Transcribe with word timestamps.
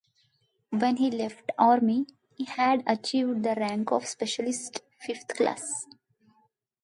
When 0.71 0.97
he 0.97 1.11
left 1.11 1.45
the 1.45 1.53
Army, 1.59 2.07
he 2.35 2.45
had 2.45 2.81
achieved 2.87 3.43
the 3.43 3.53
rank 3.53 3.91
of 3.91 4.07
Specialist 4.07 4.81
Fifth 4.97 5.27
Class. 5.27 5.85